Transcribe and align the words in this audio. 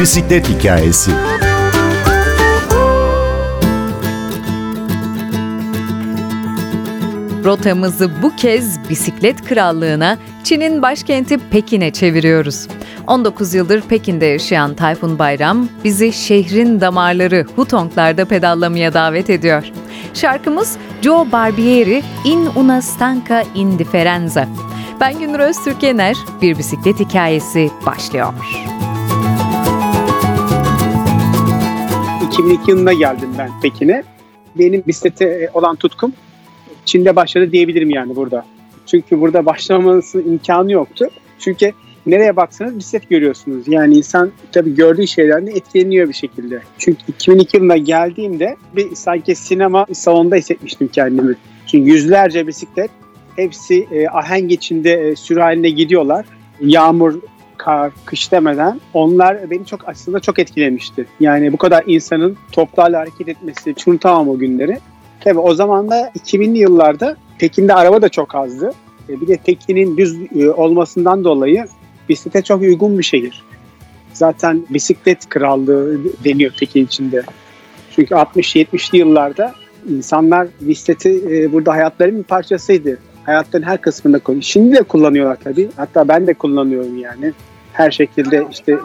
bisiklet 0.00 0.48
hikayesi. 0.48 1.10
Rotamızı 7.44 8.10
bu 8.22 8.36
kez 8.36 8.90
bisiklet 8.90 9.44
krallığına, 9.44 10.18
Çin'in 10.44 10.82
başkenti 10.82 11.38
Pekin'e 11.50 11.90
çeviriyoruz. 11.92 12.68
19 13.06 13.54
yıldır 13.54 13.80
Pekin'de 13.80 14.26
yaşayan 14.26 14.74
Tayfun 14.74 15.18
Bayram 15.18 15.68
bizi 15.84 16.12
şehrin 16.12 16.80
damarları 16.80 17.46
Hutong'larda 17.56 18.24
pedallamaya 18.24 18.94
davet 18.94 19.30
ediyor. 19.30 19.64
Şarkımız 20.14 20.76
Joe 21.02 21.26
Barbieri 21.32 22.02
In 22.24 22.48
una 22.56 22.82
stanca 22.82 23.42
indifferenza. 23.54 24.48
Ben 25.00 25.18
Günür 25.18 25.38
Öztürk 25.38 25.82
Yener, 25.82 26.16
bir 26.42 26.58
bisiklet 26.58 27.00
hikayesi 27.00 27.70
başlıyor. 27.86 28.34
2002 32.30 32.70
yılında 32.70 32.92
geldim 32.92 33.28
ben 33.38 33.50
Pekin'e. 33.62 34.02
Benim 34.58 34.82
bisiklete 34.86 35.50
olan 35.54 35.76
tutkum 35.76 36.12
Çin'de 36.84 37.16
başladı 37.16 37.52
diyebilirim 37.52 37.90
yani 37.90 38.16
burada. 38.16 38.46
Çünkü 38.86 39.20
burada 39.20 39.46
başlaması 39.46 40.22
imkanı 40.22 40.72
yoktu. 40.72 41.08
Çünkü 41.38 41.72
nereye 42.06 42.36
baksanız 42.36 42.78
bisiklet 42.78 43.10
görüyorsunuz. 43.10 43.68
Yani 43.68 43.94
insan 43.94 44.30
tabii 44.52 44.74
gördüğü 44.74 45.06
şeylerden 45.06 45.46
etkileniyor 45.46 46.08
bir 46.08 46.14
şekilde. 46.14 46.62
Çünkü 46.78 46.98
2002 47.08 47.56
yılında 47.56 47.76
geldiğimde 47.76 48.56
bir 48.76 48.94
sanki 48.94 49.34
sinema 49.34 49.86
salonunda 49.92 50.36
hissetmiştim 50.36 50.88
kendimi. 50.88 51.34
Çünkü 51.66 51.90
yüzlerce 51.90 52.46
bisiklet 52.46 52.90
hepsi 53.36 53.86
e, 53.92 54.08
ahenk 54.08 54.52
içinde 54.52 54.92
e, 54.92 55.16
sürü 55.16 55.40
halinde 55.40 55.70
gidiyorlar. 55.70 56.26
Yağmur, 56.60 57.20
kar, 57.60 57.92
kış 58.04 58.32
demeden 58.32 58.80
onlar 58.94 59.50
beni 59.50 59.66
çok 59.66 59.88
aslında 59.88 60.20
çok 60.20 60.38
etkilemişti. 60.38 61.06
Yani 61.20 61.52
bu 61.52 61.56
kadar 61.56 61.84
insanın 61.86 62.36
toplarla 62.52 62.98
hareket 62.98 63.28
etmesi, 63.28 63.70
hiç 63.70 63.88
unutamam 63.88 64.28
o 64.28 64.38
günleri. 64.38 64.78
Tabii 65.20 65.38
o 65.38 65.54
zaman 65.54 65.90
da 65.90 66.10
2000'li 66.18 66.58
yıllarda 66.58 67.16
Pekin'de 67.38 67.74
araba 67.74 68.02
da 68.02 68.08
çok 68.08 68.34
azdı. 68.34 68.72
E, 69.08 69.20
bir 69.20 69.28
de 69.28 69.36
Pekin'in 69.36 69.96
düz 69.96 70.16
e, 70.36 70.50
olmasından 70.50 71.24
dolayı 71.24 71.66
bisiklete 72.08 72.42
çok 72.42 72.62
uygun 72.62 72.98
bir 72.98 73.02
şehir. 73.02 73.42
Zaten 74.12 74.64
bisiklet 74.70 75.28
krallığı 75.28 75.98
deniyor 76.24 76.52
Pekin 76.60 76.84
içinde. 76.84 77.22
Çünkü 77.96 78.14
60-70'li 78.14 78.98
yıllarda 78.98 79.54
insanlar 79.88 80.48
bisikleti 80.60 81.22
e, 81.30 81.52
burada 81.52 81.72
hayatların 81.72 82.18
bir 82.18 82.22
parçasıydı. 82.22 82.98
Hayatların 83.26 83.62
her 83.62 83.80
kısmında 83.80 84.18
kullanıyor. 84.18 84.42
Şimdi 84.42 84.76
de 84.76 84.82
kullanıyorlar 84.82 85.38
tabii. 85.44 85.68
Hatta 85.76 86.08
ben 86.08 86.26
de 86.26 86.34
kullanıyorum 86.34 86.98
yani. 86.98 87.32
Her 87.72 87.90
şekilde 87.90 88.46
işte 88.50 88.76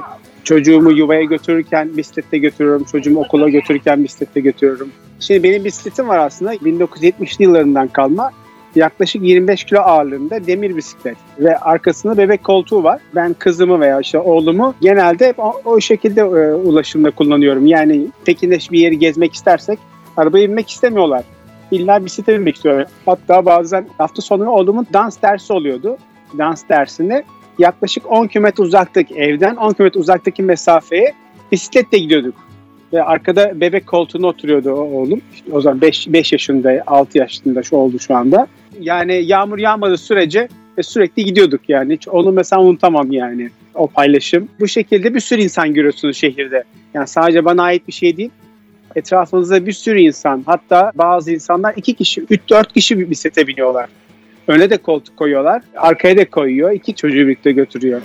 çocuğumu 0.44 0.92
yuvaya 0.92 1.24
götürürken 1.24 1.98
bisiklette 1.98 2.38
götürüyorum. 2.38 2.84
Çocuğumu 2.84 3.20
okula 3.20 3.50
götürürken 3.50 4.04
bisiklette 4.04 4.40
götürüyorum. 4.40 4.90
Şimdi 5.20 5.44
benim 5.44 5.66
bisikletim 5.66 6.08
var 6.08 6.18
aslında 6.18 6.56
1970'li 6.56 7.44
yıllarından 7.44 7.88
kalma 7.88 8.32
yaklaşık 8.76 9.22
25 9.24 9.64
kilo 9.64 9.80
ağırlığında 9.80 10.48
demir 10.48 10.78
bisiklet 10.78 11.18
ve 11.40 11.58
arkasında 11.58 12.18
bebek 12.18 12.44
koltuğu 12.44 12.84
var. 12.84 13.02
Ben 13.16 13.34
kızımı 13.34 13.80
veya 13.80 14.00
işte 14.00 14.20
oğlumu 14.20 14.76
genelde 14.82 15.34
o, 15.38 15.62
o 15.66 15.80
şekilde 15.80 16.22
e, 16.22 16.54
ulaşımda 16.54 17.12
kullanıyorum. 17.12 17.68
Yani 17.68 18.08
Pekin'de 18.26 18.58
bir 18.72 18.80
yeri 18.80 19.00
gezmek 19.00 19.34
istersek 19.34 19.80
arabaya 20.18 20.48
binmek 20.48 20.70
istemiyorlar. 20.70 21.24
İlla 21.72 22.06
bisiklete 22.06 22.40
binmek 22.40 22.56
istiyorlar. 22.56 22.88
Hatta 23.06 23.46
bazen 23.46 23.86
hafta 23.98 24.22
sonu 24.22 24.50
oğlumun 24.50 24.88
dans 24.94 25.22
dersi 25.22 25.54
oluyordu. 25.54 25.98
Dans 26.38 26.70
dersinde 26.70 27.24
yaklaşık 27.60 28.12
10 28.12 28.28
km 28.28 28.46
uzaktaki 28.58 29.16
evden 29.16 29.56
10 29.56 29.74
km 29.74 29.88
uzaktaki 29.96 30.44
mesafeye 30.44 31.14
bisikletle 31.52 31.98
gidiyorduk. 31.98 32.36
Ve 32.94 33.04
arkada 33.04 33.62
bebek 33.62 33.88
koltuğuna 33.88 34.28
oturuyordu 34.28 34.72
oğlum. 34.72 35.22
İşte 35.34 35.52
o 35.52 35.62
zaman 35.62 35.82
5, 35.82 36.08
5 36.08 36.32
yaşında, 36.32 36.84
6 36.88 37.18
yaşında 37.18 37.64
şu 37.64 37.76
oldu 37.76 38.00
şu 38.00 38.16
anda. 38.16 38.48
Yani 38.80 39.24
yağmur 39.26 39.58
yağmadığı 39.58 39.98
sürece 39.98 40.48
ve 40.78 40.84
sürekli 40.84 41.26
gidiyorduk 41.26 41.62
yani. 41.68 41.94
Hiç 41.94 42.08
onu 42.08 42.32
mesela 42.32 42.62
unutamam 42.62 43.12
yani 43.12 43.50
o 43.74 43.88
paylaşım. 43.88 44.48
Bu 44.60 44.68
şekilde 44.68 45.14
bir 45.14 45.20
sürü 45.20 45.42
insan 45.42 45.74
görüyorsunuz 45.74 46.18
şehirde. 46.18 46.64
Yani 46.94 47.08
sadece 47.08 47.46
bana 47.46 47.64
ait 47.64 47.88
bir 47.88 47.94
şey 47.94 48.18
değil. 48.18 48.30
Etrafınızda 48.96 49.66
bir 49.66 49.72
sürü 49.72 50.00
insan 50.00 50.44
hatta 50.46 50.92
bazı 50.96 51.32
insanlar 51.32 51.74
iki 51.78 51.94
kişi, 51.94 52.26
üç 52.30 52.42
dört 52.50 52.74
kişi 52.74 53.00
bir 53.00 53.10
bisiklete 53.10 53.48
biniyorlar. 53.48 53.90
Öne 54.48 54.70
de 54.70 54.78
koltuk 54.78 55.18
koyuyorlar, 55.18 55.62
arkaya 55.76 56.18
da 56.18 56.30
koyuyor. 56.30 56.72
iki 56.72 56.96
çocuğu 56.96 57.16
birlikte 57.16 57.52
götürüyor. 57.52 58.02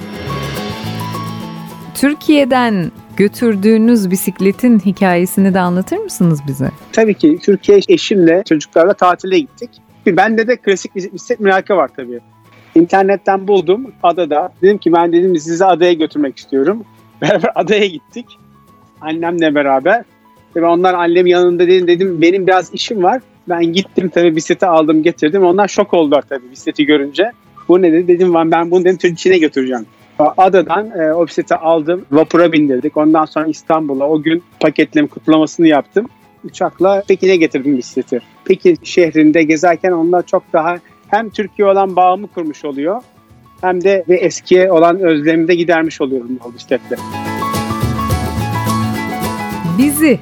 Türkiye'den 1.94 2.92
götürdüğünüz 3.16 4.10
bisikletin 4.10 4.78
hikayesini 4.78 5.54
de 5.54 5.60
anlatır 5.60 5.96
mısınız 5.96 6.40
bize? 6.48 6.70
Tabii 6.92 7.14
ki 7.14 7.38
Türkiye 7.42 7.80
eşimle 7.88 8.42
çocuklarla 8.48 8.94
tatile 8.94 9.38
gittik. 9.38 9.70
Bende 10.06 10.48
de 10.48 10.56
klasik 10.56 10.94
bisiklet 10.94 11.40
merakı 11.40 11.76
var 11.76 11.90
tabii. 11.96 12.20
İnternetten 12.74 13.48
buldum 13.48 13.92
adada. 14.02 14.52
Dedim 14.62 14.78
ki 14.78 14.92
ben 14.92 15.12
dedim 15.12 15.36
sizi 15.36 15.64
adaya 15.64 15.92
götürmek 15.92 16.38
istiyorum. 16.38 16.84
Beraber 17.22 17.50
adaya 17.54 17.86
gittik. 17.86 18.26
Annemle 19.00 19.54
beraber. 19.54 20.04
Ve 20.56 20.66
onlar 20.66 20.94
annem 20.94 21.26
yanında 21.26 21.66
dedim, 21.66 21.86
dedim 21.86 22.22
benim 22.22 22.46
biraz 22.46 22.74
işim 22.74 23.02
var. 23.02 23.22
Ben 23.50 23.72
gittim 23.72 24.08
tabii 24.08 24.36
bisikleti 24.36 24.66
aldım 24.66 25.02
getirdim. 25.02 25.44
Onlar 25.44 25.68
şok 25.68 25.94
oldular 25.94 26.22
tabii 26.28 26.50
bisikleti 26.50 26.86
görünce. 26.86 27.32
Bu 27.68 27.82
ne 27.82 27.92
dedi? 27.92 28.08
Dedim 28.08 28.34
ben 28.34 28.70
bunu 28.70 28.84
dedim 28.84 28.96
Türkiye'ye 28.96 29.40
götüreceğim. 29.40 29.86
Adadan 30.18 30.90
e, 31.00 31.12
o 31.12 31.26
bisikleti 31.26 31.54
aldım. 31.54 32.04
Vapura 32.10 32.52
bindirdik. 32.52 32.96
Ondan 32.96 33.24
sonra 33.24 33.46
İstanbul'a 33.46 34.08
o 34.08 34.22
gün 34.22 34.42
paketleme 34.60 35.08
kutlamasını 35.08 35.66
yaptım. 35.66 36.06
Uçakla 36.44 37.02
Pekin'e 37.08 37.36
getirdim 37.36 37.78
bisikleti. 37.78 38.20
Pekin 38.44 38.78
şehrinde 38.82 39.42
gezerken 39.42 39.92
onlar 39.92 40.26
çok 40.26 40.52
daha 40.52 40.78
hem 41.08 41.30
Türkiye 41.30 41.68
olan 41.68 41.96
bağımı 41.96 42.26
kurmuş 42.26 42.64
oluyor 42.64 43.02
hem 43.60 43.84
de 43.84 44.04
ve 44.08 44.16
eskiye 44.16 44.72
olan 44.72 45.00
özlemimi 45.00 45.48
de 45.48 45.54
gidermiş 45.54 46.00
oluyorum 46.00 46.38
bu 46.44 46.54
bisikletle. 46.54 46.96
Bizi 49.78 50.18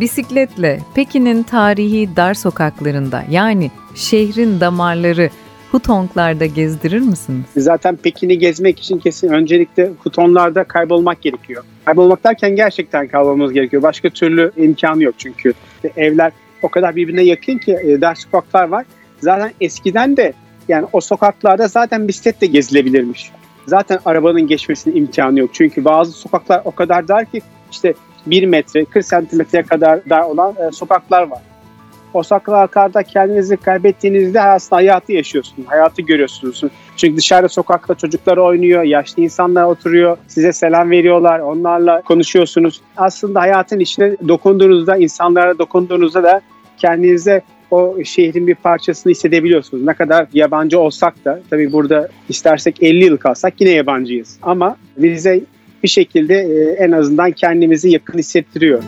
bisikletle 0.00 0.80
Pekin'in 0.94 1.42
tarihi 1.42 2.16
dar 2.16 2.34
sokaklarında 2.34 3.24
yani 3.30 3.70
şehrin 3.94 4.60
damarları 4.60 5.30
Hutonglarda 5.72 6.46
gezdirir 6.46 7.00
misiniz? 7.00 7.44
Zaten 7.56 7.96
Pekin'i 7.96 8.38
gezmek 8.38 8.78
için 8.78 8.98
kesin 8.98 9.28
öncelikle 9.28 9.90
Hutonlarda 9.98 10.64
kaybolmak 10.64 11.22
gerekiyor. 11.22 11.64
Kaybolmak 11.84 12.24
derken 12.24 12.56
gerçekten 12.56 13.08
kaybolmamız 13.08 13.52
gerekiyor. 13.52 13.82
Başka 13.82 14.10
türlü 14.10 14.52
imkanı 14.56 15.02
yok 15.02 15.14
çünkü. 15.18 15.52
evler 15.96 16.32
o 16.62 16.68
kadar 16.68 16.96
birbirine 16.96 17.22
yakın 17.22 17.58
ki 17.58 17.72
e, 17.84 18.00
dar 18.00 18.14
sokaklar 18.14 18.68
var. 18.68 18.86
Zaten 19.20 19.52
eskiden 19.60 20.16
de 20.16 20.32
yani 20.68 20.86
o 20.92 21.00
sokaklarda 21.00 21.68
zaten 21.68 22.08
bisiklet 22.08 22.40
de 22.40 22.46
gezilebilirmiş. 22.46 23.30
Zaten 23.66 23.98
arabanın 24.04 24.46
geçmesinin 24.46 24.96
imkanı 24.96 25.38
yok. 25.38 25.50
Çünkü 25.52 25.84
bazı 25.84 26.12
sokaklar 26.12 26.62
o 26.64 26.70
kadar 26.70 27.08
dar 27.08 27.24
ki 27.24 27.40
işte 27.70 27.94
1 28.26 28.46
metre 28.46 28.84
40 28.84 29.06
santimetreye 29.06 29.62
kadar 29.62 30.00
dar 30.10 30.22
olan 30.22 30.54
e, 30.68 30.72
sokaklar 30.72 31.22
var. 31.22 31.42
O 32.14 32.22
sokaklarda 32.22 33.02
kendinizi 33.02 33.56
kaybettiğinizde 33.56 34.42
aslında 34.42 34.76
hayatı 34.76 35.12
yaşıyorsunuz, 35.12 35.68
hayatı 35.68 36.02
görüyorsunuz. 36.02 36.62
Çünkü 36.96 37.16
dışarıda 37.16 37.48
sokakta 37.48 37.94
çocuklar 37.94 38.36
oynuyor, 38.36 38.82
yaşlı 38.82 39.22
insanlar 39.22 39.64
oturuyor, 39.64 40.16
size 40.28 40.52
selam 40.52 40.90
veriyorlar, 40.90 41.40
onlarla 41.40 42.02
konuşuyorsunuz. 42.02 42.80
Aslında 42.96 43.40
hayatın 43.40 43.78
içine 43.78 44.16
dokunduğunuzda, 44.28 44.96
insanlara 44.96 45.58
dokunduğunuzda 45.58 46.22
da 46.22 46.40
kendinize 46.78 47.42
o 47.70 47.96
şehrin 48.04 48.46
bir 48.46 48.54
parçasını 48.54 49.10
hissedebiliyorsunuz. 49.10 49.84
Ne 49.84 49.94
kadar 49.94 50.26
yabancı 50.32 50.80
olsak 50.80 51.24
da 51.24 51.40
tabii 51.50 51.72
burada 51.72 52.08
istersek 52.28 52.82
50 52.82 53.04
yıl 53.04 53.16
kalsak 53.16 53.60
yine 53.60 53.70
yabancıyız. 53.70 54.38
Ama 54.42 54.76
bize 54.96 55.40
bir 55.82 55.88
şekilde 55.88 56.34
e, 56.34 56.84
en 56.84 56.92
azından 56.92 57.32
kendimizi 57.32 57.90
yakın 57.90 58.18
hissettiriyor. 58.18 58.82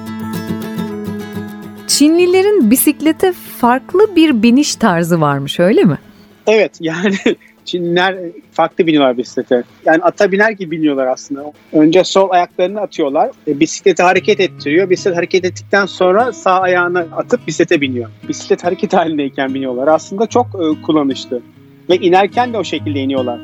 Çinlilerin 1.86 2.70
bisiklete 2.70 3.32
farklı 3.32 4.16
bir 4.16 4.42
biniş 4.42 4.74
tarzı 4.74 5.20
varmış 5.20 5.60
öyle 5.60 5.84
mi? 5.84 5.98
Evet 6.46 6.72
yani 6.80 7.14
Çinliler 7.64 8.16
farklı 8.52 8.86
biniyorlar 8.86 9.18
bisiklete. 9.18 9.62
Yani 9.84 10.02
ata 10.02 10.32
biner 10.32 10.50
gibi 10.50 10.70
biniyorlar 10.70 11.06
aslında. 11.06 11.52
Önce 11.72 12.04
sol 12.04 12.30
ayaklarını 12.30 12.80
atıyorlar. 12.80 13.30
E, 13.48 13.60
bisikleti 13.60 14.02
hareket 14.02 14.40
ettiriyor. 14.40 14.90
Bisiklet 14.90 15.16
hareket 15.16 15.44
ettikten 15.44 15.86
sonra 15.86 16.32
sağ 16.32 16.60
ayağını 16.60 17.06
atıp 17.16 17.46
bisiklete 17.46 17.80
biniyor. 17.80 18.10
Bisiklet 18.28 18.64
hareket 18.64 18.92
halindeyken 18.92 19.54
biniyorlar. 19.54 19.88
Aslında 19.88 20.26
çok 20.26 20.46
e, 20.46 20.82
kullanışlı. 20.82 21.42
Ve 21.90 21.96
inerken 21.96 22.52
de 22.52 22.58
o 22.58 22.64
şekilde 22.64 23.00
iniyorlar. 23.00 23.40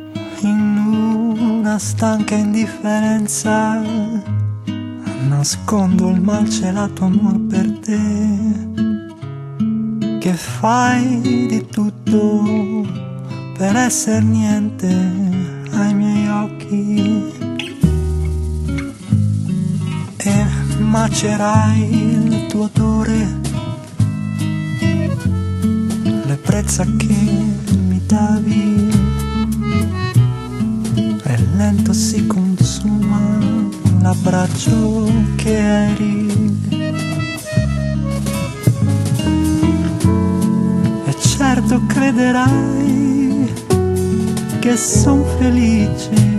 Una 1.67 1.81
stanca 1.81 2.37
indifferenza. 2.37 3.83
Nascondo 5.29 6.11
il 6.11 6.21
malcelato 6.21 7.07
amor 7.07 7.41
per 7.41 7.79
te. 7.81 7.99
Che 10.21 10.33
fai 10.33 11.21
di 11.49 11.67
tutto 11.67 12.87
per 13.59 13.75
essere 13.75 14.21
niente 14.23 14.87
ai 15.73 15.93
miei 15.93 16.29
occhi? 16.29 17.35
Che 20.15 20.45
macerai 20.79 22.13
il 22.13 22.47
tuo 22.47 22.71
odore, 22.73 23.41
l'ebbrezza 26.27 26.85
che 26.97 27.17
mi 27.89 28.01
davi, 28.07 28.89
e 28.93 28.96
lento 31.57 31.93
si 31.93 32.27
consuma 32.27 33.39
l'abbraccio 34.01 35.09
che 35.37 35.57
eri. 35.57 36.59
E 41.07 41.15
certo 41.19 41.81
crederai 41.87 43.53
che 44.61 44.77
son 44.77 45.25
felice 45.39 46.37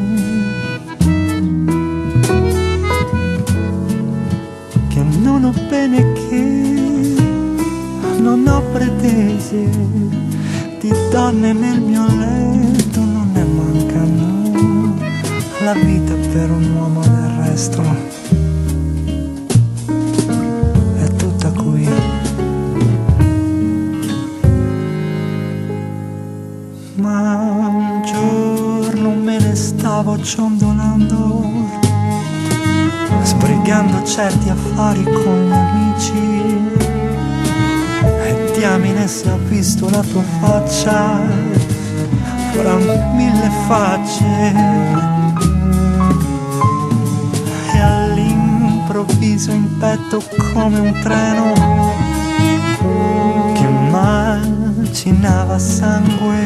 non 5.28 5.44
ho 5.44 5.54
bene 5.69 6.14
che 6.14 7.16
non 8.19 8.48
ho 8.48 8.62
pretese 8.72 9.69
di 10.80 10.92
donne 11.12 11.54
nel 11.54 11.80
mio 11.80 12.06
letto, 12.08 12.47
La 15.68 15.74
vita 15.74 16.14
per 16.31 16.50
un 16.50 16.75
uomo 16.78 17.02
del 17.02 17.30
resto 17.42 17.84
è 20.96 21.08
tutta 21.18 21.50
qui. 21.50 21.90
Ma 26.96 27.36
un 27.36 28.02
giorno 28.06 29.10
me 29.10 29.40
ne 29.40 29.56
stavo 29.56 30.18
ciondolando 30.24 31.44
sbrigando 33.24 34.06
certi 34.06 34.48
affari 34.48 35.04
con 35.04 35.48
gli 35.50 35.52
amici. 35.52 36.72
E 38.24 38.52
diamine 38.56 39.06
se 39.06 39.30
ha 39.30 39.38
visto 39.50 39.90
la 39.90 40.02
tua 40.02 40.24
faccia 40.40 41.19
fra 42.54 42.75
mille 42.78 43.52
facce. 43.68 45.27
All'improvviso 49.07 49.51
in 49.51 49.77
petto 49.77 50.21
come 50.54 50.80
un 50.80 51.00
treno 51.01 51.54
che 53.54 53.68
macinava 53.89 55.57
sangue 55.57 56.45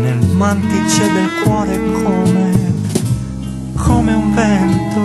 nel 0.00 0.26
mantice 0.32 1.12
del 1.12 1.28
cuore 1.44 1.80
come 2.02 2.60
come 3.76 4.14
un 4.14 4.34
vento. 4.34 5.00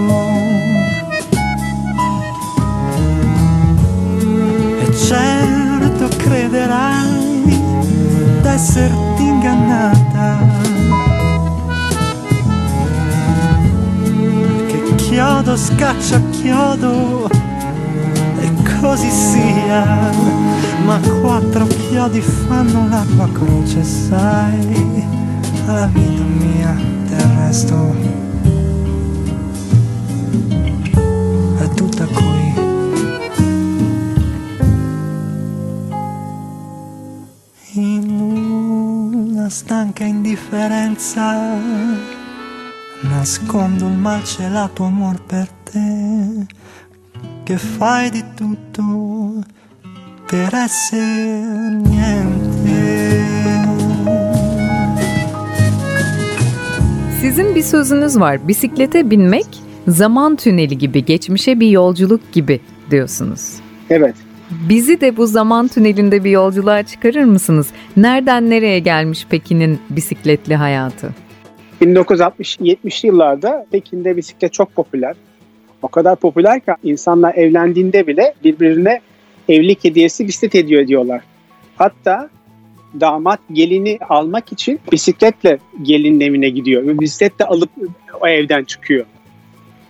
E 4.79 4.95
certo 4.95 6.07
crederai 6.17 7.59
d'esserti 8.41 9.23
ingannata. 9.23 10.76
Chiodo 15.47 15.55
scaccia 15.55 16.21
chiodo 16.31 17.29
e 17.29 18.79
così 18.81 19.09
sia. 19.09 20.11
Ma 20.83 20.99
quattro 21.21 21.65
chiodi 21.67 22.19
fanno 22.19 22.89
la 22.89 23.05
tua 23.15 23.29
croce, 23.31 23.81
sai, 23.83 25.05
alla 25.65 25.87
vita 25.87 26.23
mia 26.23 26.75
del 27.07 27.21
resto 27.37 27.95
stanca 39.49 40.03
indifferenza. 40.03 42.16
Nascondo 43.03 43.87
il 43.87 43.93
malcelato 43.93 44.83
amor 44.83 45.21
per 45.27 45.47
te, 45.63 46.47
che 47.43 47.57
fai 47.57 48.09
di 48.09 48.23
tutto 48.35 49.43
per 50.25 50.53
essere 50.53 51.69
niente. 51.85 53.25
Sizin 57.21 57.55
bir 57.55 57.63
sözünüz 57.63 58.19
var. 58.19 58.47
Bisiklete 58.47 59.11
binmek 59.11 59.47
zaman 59.87 60.35
tüneli 60.35 60.77
gibi, 60.77 61.05
geçmişe 61.05 61.59
bir 61.59 61.69
yolculuk 61.69 62.31
gibi 62.31 62.59
diyorsunuz. 62.91 63.53
Evet. 63.89 64.15
Bizi 64.69 65.01
de 65.01 65.17
bu 65.17 65.27
zaman 65.27 65.67
tünelinde 65.67 66.23
bir 66.23 66.31
yolculuğa 66.31 66.83
çıkarır 66.83 67.23
mısınız? 67.23 67.67
Nereden 67.97 68.49
nereye 68.49 68.79
gelmiş 68.79 69.25
Pekin'in 69.29 69.79
bisikletli 69.89 70.55
hayatı? 70.55 71.26
1960-70'li 71.81 73.07
yıllarda 73.07 73.65
Pekin'de 73.71 74.17
bisiklet 74.17 74.53
çok 74.53 74.75
popüler. 74.75 75.15
O 75.81 75.87
kadar 75.87 76.15
popüler 76.15 76.59
ki 76.59 76.71
insanlar 76.83 77.35
evlendiğinde 77.35 78.07
bile 78.07 78.33
birbirine 78.43 79.01
evlilik 79.49 79.83
hediyesi 79.83 80.27
bisiklet 80.27 80.53
hediye 80.53 80.81
ediyorlar. 80.81 81.21
Hatta 81.75 82.29
damat 82.99 83.39
gelini 83.53 83.99
almak 84.09 84.51
için 84.51 84.79
bisikletle 84.91 85.59
gelinin 85.81 86.19
evine 86.19 86.49
gidiyor. 86.49 86.87
Ve 86.87 86.99
bisikletle 86.99 87.45
alıp 87.45 87.69
o 88.21 88.27
evden 88.27 88.63
çıkıyor. 88.63 89.05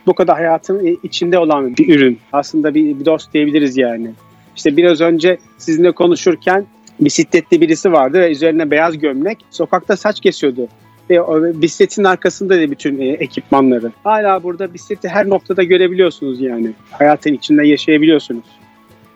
Bu 0.05 0.13
kadar 0.13 0.35
hayatın 0.35 0.99
içinde 1.03 1.39
olan 1.39 1.77
bir 1.77 1.95
ürün. 1.95 2.19
Aslında 2.33 2.73
bir, 2.73 3.05
dost 3.05 3.33
diyebiliriz 3.33 3.77
yani. 3.77 4.11
İşte 4.55 4.77
biraz 4.77 5.01
önce 5.01 5.37
sizinle 5.57 5.91
konuşurken 5.91 6.65
bisikletli 6.99 7.61
birisi 7.61 7.91
vardı 7.91 8.19
ve 8.19 8.31
üzerine 8.31 8.71
beyaz 8.71 8.97
gömlek 8.97 9.37
sokakta 9.49 9.97
saç 9.97 10.19
kesiyordu. 10.19 10.67
Ve 11.09 11.62
bisikletin 11.62 12.04
arkasında 12.04 12.57
da 12.57 12.71
bütün 12.71 13.00
e, 13.00 13.06
ekipmanları. 13.07 13.92
Hala 14.04 14.44
burada 14.44 14.74
bisikleti 14.74 15.09
her 15.09 15.30
noktada 15.30 15.63
görebiliyorsunuz 15.63 16.42
yani. 16.42 16.71
Hayatın 16.92 17.33
içinde 17.33 17.68
yaşayabiliyorsunuz. 17.68 18.45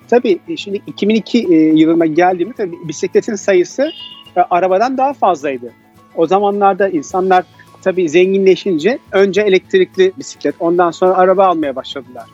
Tabii 0.09 0.39
e, 0.47 0.57
şimdi 0.57 0.81
2002 0.87 1.47
e, 1.49 1.55
yılına 1.55 2.05
geldiğimde 2.05 2.71
bisikletin 2.87 3.35
sayısı 3.35 3.91
arabadan 4.49 4.97
daha 4.97 5.13
fazlaydı. 5.13 5.71
O 6.15 6.27
zamanlarda 6.27 6.89
insanlar 6.89 7.43
tabii 7.81 8.09
zenginleşince 8.09 8.99
önce 9.11 9.41
elektrikli 9.41 10.11
bisiklet 10.17 10.55
ondan 10.59 10.91
sonra 10.91 11.13
araba 11.13 11.45
almaya 11.45 11.75
başladılar. 11.75 12.25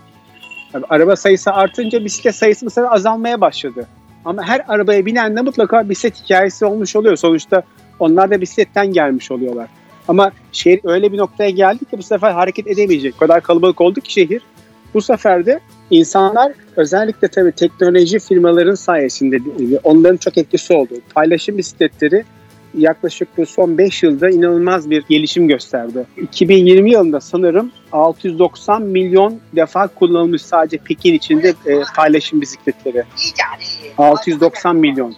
Tabii 0.71 0.85
araba 0.89 1.15
sayısı 1.15 1.53
artınca 1.53 2.05
bisiklet 2.05 2.35
sayısı 2.35 2.65
bu 2.65 2.69
sefer 2.69 2.91
azalmaya 2.91 3.41
başladı. 3.41 3.87
Ama 4.25 4.43
her 4.43 4.61
arabaya 4.67 5.05
binende 5.05 5.41
mutlaka 5.41 5.89
bisiklet 5.89 6.23
hikayesi 6.23 6.65
olmuş 6.65 6.95
oluyor. 6.95 7.15
Sonuçta 7.15 7.63
onlar 7.99 8.31
da 8.31 8.41
bisikletten 8.41 8.93
gelmiş 8.93 9.31
oluyorlar. 9.31 9.67
Ama 10.07 10.31
şehir 10.51 10.79
öyle 10.83 11.11
bir 11.11 11.17
noktaya 11.17 11.49
geldi 11.49 11.85
ki 11.85 11.97
bu 11.97 12.03
sefer 12.03 12.31
hareket 12.31 12.67
edemeyecek. 12.67 13.15
O 13.15 13.19
kadar 13.19 13.41
kalabalık 13.41 13.81
oldu 13.81 14.01
ki 14.01 14.13
şehir. 14.13 14.41
Bu 14.93 15.01
sefer 15.01 15.45
de 15.45 15.59
insanlar 15.89 16.53
özellikle 16.75 17.27
tabii 17.27 17.51
teknoloji 17.51 18.19
firmaların 18.19 18.75
sayesinde 18.75 19.37
onların 19.83 20.17
çok 20.17 20.37
etkisi 20.37 20.73
oldu. 20.73 20.93
Paylaşım 21.15 21.57
bisikletleri 21.57 22.23
yaklaşık 22.77 23.37
bu 23.37 23.45
son 23.45 23.77
5 23.77 24.03
yılda 24.03 24.29
inanılmaz 24.29 24.89
bir 24.89 25.03
gelişim 25.09 25.47
gösterdi. 25.47 26.05
2020 26.17 26.91
yılında 26.91 27.19
sanırım 27.19 27.71
690 27.91 28.81
milyon 28.81 29.39
defa 29.55 29.87
kullanılmış 29.87 30.41
sadece 30.41 30.77
Pekin 30.77 31.13
içinde 31.13 31.53
e, 31.65 31.81
paylaşım 31.95 32.41
bisikletleri. 32.41 33.03
690 33.97 34.75
milyon 34.75 35.15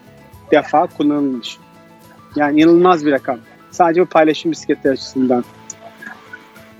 defa 0.51 0.87
kullanılmış. 0.87 1.57
Yani 2.35 2.61
inanılmaz 2.61 3.05
bir 3.05 3.11
rakam. 3.11 3.37
Sadece 3.71 4.01
bu 4.01 4.05
paylaşım 4.05 4.51
bisikletleri 4.51 4.93
açısından. 4.93 5.43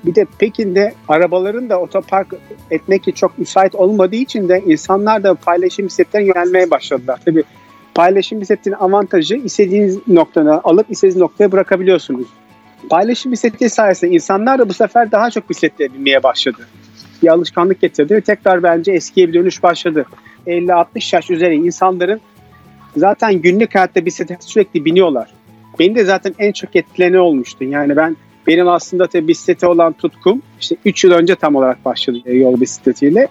Bir 0.04 0.16
de 0.16 0.26
Pekin'de 0.40 0.94
arabaların 1.08 1.70
da 1.70 1.80
otopark 1.80 2.28
etmek 2.72 3.16
çok 3.16 3.38
müsait 3.38 3.76
olmadığı 3.76 4.16
için 4.16 4.50
de 4.50 4.64
insanlar 4.66 5.24
da 5.24 5.34
paylaşım 5.34 5.86
bisikletlerine 5.86 6.28
yönelmeye 6.28 6.72
başladılar. 6.72 7.20
Tabii 7.26 7.44
paylaşım 7.96 8.42
bisikletinin 8.42 8.76
avantajı 8.76 9.36
istediğiniz 9.36 10.08
noktada 10.08 10.62
alıp 10.64 10.92
istediğiniz 10.92 11.18
noktaya 11.18 11.52
bırakabiliyorsunuz. 11.52 12.28
Paylaşım 12.90 13.32
bisikleti 13.32 13.70
sayesinde 13.70 14.12
insanlar 14.12 14.60
da 14.60 14.70
bu 14.70 14.74
sefer 14.74 15.12
daha 15.12 15.32
çok 15.32 15.50
bisikletle 15.50 15.94
binmeye 15.94 16.24
başladı. 16.24 16.68
Bir 17.24 17.28
alışkanlık 17.28 17.82
getirdi 17.82 18.16
ve 18.16 18.22
tekrar 18.22 18.64
bence 18.64 18.92
eskiye 18.92 19.28
bir 19.28 19.34
dönüş 19.34 19.64
başladı. 19.64 20.06
50-60 20.48 21.16
yaş 21.16 21.30
üzeri 21.30 21.56
insanların 21.56 22.22
zaten 22.98 23.34
günlük 23.34 23.76
hayatta 23.76 24.06
bisiklete 24.06 24.38
sürekli 24.40 24.86
biniyorlar. 24.86 25.39
Beni 25.80 25.96
de 25.96 26.06
zaten 26.06 26.36
en 26.40 26.52
çok 26.52 26.76
etkileni 26.76 27.20
olmuştu. 27.20 27.64
Yani 27.64 27.96
ben 27.96 28.18
benim 28.48 28.68
aslında 28.68 29.08
tabii 29.08 29.28
bisiklete 29.28 29.68
olan 29.68 29.94
tutkum 29.94 30.42
işte 30.62 30.76
3 30.86 31.04
yıl 31.04 31.12
önce 31.12 31.36
tam 31.36 31.56
olarak 31.56 31.86
başladı 31.86 32.36
yol 32.36 32.62
bisikletiyle. 32.62 33.28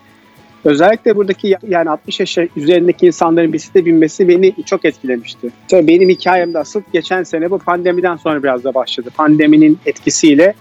Özellikle 0.64 1.16
buradaki 1.16 1.56
yani 1.68 1.90
60 1.90 2.20
yaş 2.20 2.38
üzerindeki 2.56 3.06
insanların 3.06 3.52
bisiklete 3.52 3.86
binmesi 3.86 4.28
beni 4.28 4.54
çok 4.66 4.84
etkilemişti. 4.84 5.48
Tabii 5.68 5.86
benim 5.86 6.08
hikayem 6.08 6.54
de 6.54 6.58
asıl 6.58 6.82
geçen 6.92 7.22
sene 7.22 7.50
bu 7.50 7.58
pandemiden 7.58 8.16
sonra 8.16 8.42
biraz 8.42 8.64
da 8.64 8.74
başladı. 8.74 9.10
Pandeminin 9.16 9.78
etkisiyle 9.86 10.54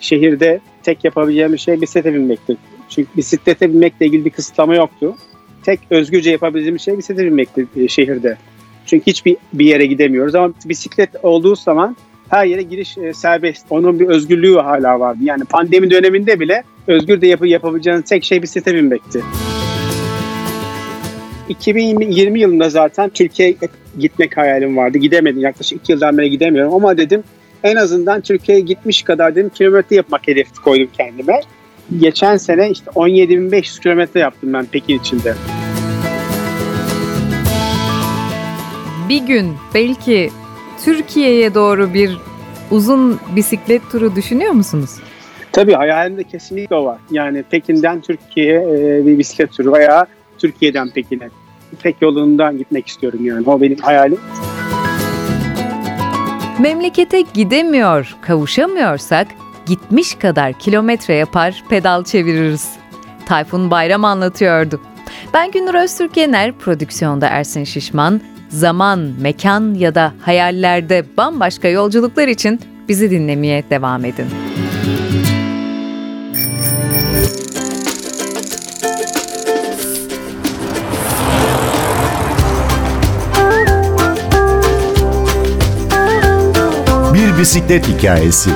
şehirde 0.00 0.60
tek 0.82 1.04
yapabileceğim 1.04 1.58
şey 1.58 1.80
bisiklete 1.80 2.14
binmekti. 2.14 2.56
Çünkü 2.88 3.08
bisiklete 3.16 3.72
binmekle 3.72 4.06
ilgili 4.06 4.24
bir 4.24 4.30
kısıtlama 4.30 4.74
yoktu. 4.74 5.16
Tek 5.62 5.80
özgürce 5.90 6.30
yapabildiğim 6.30 6.78
şey 6.78 6.98
bisiklete 6.98 7.26
binmekti 7.26 7.66
e, 7.76 7.88
şehirde. 7.88 8.36
Çünkü 8.86 9.06
hiçbir 9.06 9.36
bir 9.52 9.66
yere 9.66 9.86
gidemiyoruz 9.86 10.34
ama 10.34 10.52
bisiklet 10.64 11.10
olduğu 11.22 11.56
zaman 11.56 11.96
her 12.30 12.46
yere 12.46 12.62
giriş 12.62 12.98
e, 12.98 13.14
serbest. 13.14 13.66
Onun 13.70 14.00
bir 14.00 14.06
özgürlüğü 14.06 14.56
hala 14.56 15.00
vardı. 15.00 15.18
Yani 15.22 15.44
pandemi 15.44 15.90
döneminde 15.90 16.40
bile 16.40 16.64
özgür 16.86 17.20
de 17.20 17.26
yapı 17.26 17.46
yapabileceğiniz 17.46 18.04
tek 18.04 18.24
şey 18.24 18.42
bisiklete 18.42 18.74
binmekti. 18.74 19.22
2020 21.48 22.40
yılında 22.40 22.70
zaten 22.70 23.10
Türkiye'ye 23.10 23.56
gitmek 23.98 24.36
hayalim 24.36 24.76
vardı. 24.76 24.98
Gidemedim. 24.98 25.40
Yaklaşık 25.40 25.80
2 25.80 25.92
yıldan 25.92 26.18
beri 26.18 26.30
gidemiyorum 26.30 26.74
ama 26.74 26.96
dedim 26.96 27.24
en 27.62 27.76
azından 27.76 28.20
Türkiye'ye 28.20 28.64
gitmiş 28.64 29.02
kadar 29.02 29.34
dedim 29.34 29.50
kilometre 29.54 29.96
yapmak 29.96 30.28
hedefi 30.28 30.54
koydum 30.64 30.88
kendime. 30.92 31.40
Geçen 31.98 32.36
sene 32.36 32.70
işte 32.70 32.90
17.500 32.90 33.82
kilometre 33.82 34.20
yaptım 34.20 34.52
ben 34.52 34.66
Pekin 34.66 34.98
içinde. 34.98 35.34
Bir 39.14 39.26
gün 39.26 39.56
belki 39.74 40.30
Türkiye'ye 40.84 41.54
doğru 41.54 41.94
bir 41.94 42.18
uzun 42.70 43.20
bisiklet 43.36 43.90
turu 43.90 44.16
düşünüyor 44.16 44.52
musunuz? 44.52 44.90
Tabii 45.52 45.72
hayalimde 45.72 46.24
kesinlikle 46.24 46.76
o 46.76 46.84
var. 46.84 46.98
Yani 47.10 47.42
Pekin'den 47.42 48.00
Türkiye'ye 48.00 48.60
e, 48.62 49.06
bir 49.06 49.18
bisiklet 49.18 49.52
turu 49.52 49.72
veya 49.72 50.06
Türkiye'den 50.38 50.90
Pekin'e. 50.90 51.30
Tek 51.82 51.96
yolundan 52.02 52.58
gitmek 52.58 52.86
istiyorum 52.86 53.26
yani. 53.26 53.48
O 53.48 53.60
benim 53.60 53.78
hayalim. 53.78 54.18
Memlekete 56.58 57.20
gidemiyor, 57.20 58.16
kavuşamıyorsak 58.22 59.26
gitmiş 59.66 60.14
kadar 60.14 60.52
kilometre 60.52 61.14
yapar, 61.14 61.64
pedal 61.68 62.04
çeviririz. 62.04 62.72
Tayfun 63.26 63.70
Bayram 63.70 64.04
anlatıyordu. 64.04 64.80
Ben 65.34 65.50
Günür 65.50 65.74
Öztürk 65.74 66.16
Yener, 66.16 66.52
prodüksiyonda 66.52 67.26
Ersin 67.26 67.64
Şişman. 67.64 68.20
Zaman, 68.54 69.12
mekan 69.20 69.74
ya 69.74 69.94
da 69.94 70.12
hayallerde 70.20 71.04
bambaşka 71.16 71.68
yolculuklar 71.68 72.28
için 72.28 72.60
bizi 72.88 73.10
dinlemeye 73.10 73.64
devam 73.70 74.04
edin. 74.04 74.26
Bir 87.14 87.38
bisiklet 87.38 87.88
hikayesi. 87.88 88.50